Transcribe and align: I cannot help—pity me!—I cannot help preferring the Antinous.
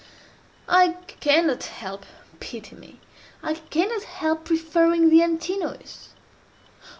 I 0.67 0.93
cannot 1.19 1.61
help—pity 1.65 2.75
me!—I 2.75 3.53
cannot 3.53 4.01
help 4.01 4.45
preferring 4.45 5.11
the 5.11 5.21
Antinous. 5.21 6.09